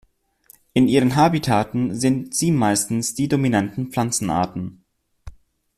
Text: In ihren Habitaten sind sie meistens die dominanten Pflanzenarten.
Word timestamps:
In 0.73 0.87
ihren 0.87 1.15
Habitaten 1.15 1.93
sind 1.93 2.33
sie 2.33 2.49
meistens 2.49 3.13
die 3.13 3.27
dominanten 3.27 3.91
Pflanzenarten. 3.91 4.83